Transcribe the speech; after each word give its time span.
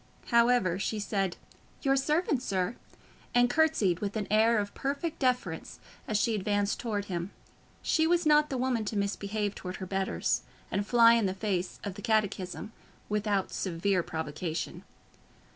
However, 0.29 0.79
she 0.79 0.99
said, 0.99 1.37
"Your 1.83 1.95
servant, 1.95 2.41
sir," 2.41 2.75
and 3.35 3.51
curtsied 3.51 3.99
with 3.99 4.17
an 4.17 4.25
air 4.31 4.57
of 4.57 4.73
perfect 4.73 5.19
deference 5.19 5.79
as 6.07 6.17
she 6.17 6.33
advanced 6.33 6.79
towards 6.79 7.05
him: 7.05 7.29
she 7.83 8.07
was 8.07 8.25
not 8.25 8.49
the 8.49 8.57
woman 8.57 8.83
to 8.85 8.97
misbehave 8.97 9.53
towards 9.53 9.77
her 9.77 9.85
betters, 9.85 10.41
and 10.71 10.87
fly 10.87 11.13
in 11.13 11.27
the 11.27 11.35
face 11.35 11.79
of 11.83 11.93
the 11.93 12.01
catechism, 12.01 12.73
without 13.09 13.51
severe 13.53 14.01
provocation. 14.01 14.83